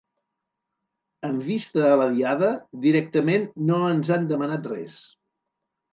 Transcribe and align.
Amb 1.27 1.43
vista 1.49 1.83
a 1.89 1.99
la 2.03 2.07
Diada, 2.15 2.51
directament 2.87 3.47
no 3.71 3.79
ens 3.93 4.11
han 4.17 4.29
demanat 4.33 4.71
res. 4.73 4.97